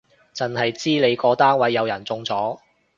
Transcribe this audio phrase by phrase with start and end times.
[0.33, 2.57] 剩係知你個單位有人中咗